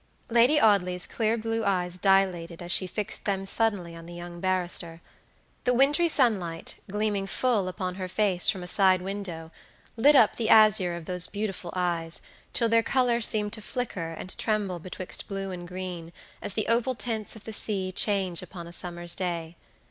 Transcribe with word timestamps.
Lady 0.31 0.59
Audley's 0.59 1.05
clear 1.05 1.37
blue 1.37 1.63
eyes 1.63 1.99
dilated 1.99 2.59
as 2.59 2.71
she 2.71 2.87
fixed 2.87 3.25
them 3.25 3.45
suddenly 3.45 3.95
on 3.95 4.07
the 4.07 4.15
young 4.15 4.39
barrister. 4.39 4.99
The 5.63 5.75
wintry 5.75 6.09
sunlight, 6.09 6.77
gleaming 6.89 7.27
full 7.27 7.67
upon 7.67 7.93
her 8.01 8.07
face 8.07 8.49
from 8.49 8.63
a 8.63 8.67
side 8.67 9.03
window, 9.03 9.51
lit 9.97 10.15
up 10.15 10.37
the 10.37 10.49
azure 10.49 10.95
of 10.95 11.05
those 11.05 11.27
beautiful 11.27 11.71
eyes, 11.75 12.23
till 12.51 12.67
their 12.67 12.81
color 12.81 13.21
seemed 13.21 13.53
to 13.53 13.61
flicker 13.61 14.13
and 14.13 14.35
tremble 14.39 14.79
betwixt 14.79 15.27
blue 15.27 15.51
and 15.51 15.67
green, 15.67 16.13
as 16.41 16.55
the 16.55 16.65
opal 16.67 16.95
tints 16.95 17.35
of 17.35 17.43
the 17.43 17.53
sea 17.53 17.91
change 17.91 18.41
upon 18.41 18.65
a 18.65 18.73
summer's 18.73 19.13
day. 19.13 19.55